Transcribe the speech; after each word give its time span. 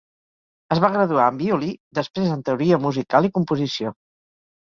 Es 0.75 0.79
va 0.83 0.87
graduar 0.93 1.27
en 1.33 1.35
violí, 1.41 1.69
després 1.97 2.31
en 2.37 2.41
teoria 2.47 2.79
musical 2.87 3.29
i 3.29 3.31
composició. 3.37 3.93